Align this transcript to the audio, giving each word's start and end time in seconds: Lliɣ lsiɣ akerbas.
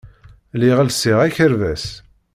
Lliɣ 0.59 0.79
lsiɣ 0.83 1.17
akerbas. 1.27 1.85